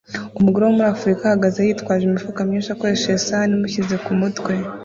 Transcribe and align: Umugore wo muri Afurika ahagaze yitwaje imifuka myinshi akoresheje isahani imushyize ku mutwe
Umugore 0.37 0.63
wo 0.65 0.73
muri 0.77 0.89
Afurika 0.95 1.21
ahagaze 1.25 1.59
yitwaje 1.61 2.03
imifuka 2.05 2.39
myinshi 2.49 2.71
akoresheje 2.71 3.17
isahani 3.21 3.53
imushyize 3.55 3.95
ku 4.05 4.11
mutwe 4.19 4.53